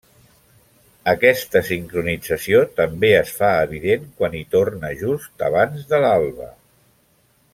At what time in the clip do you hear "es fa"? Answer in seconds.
3.19-3.51